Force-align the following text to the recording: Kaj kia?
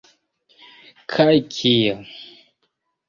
Kaj 1.15 1.37
kia? 1.57 1.95